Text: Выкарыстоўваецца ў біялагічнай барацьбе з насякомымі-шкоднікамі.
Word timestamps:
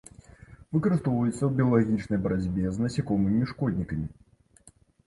Выкарыстоўваецца 0.77 1.37
ў 1.45 1.51
біялагічнай 1.59 2.19
барацьбе 2.27 2.65
з 2.79 2.87
насякомымі-шкоднікамі. 2.87 4.07